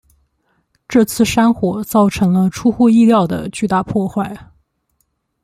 [0.87, 4.35] 这次山火造成了出乎意料的巨大破坏。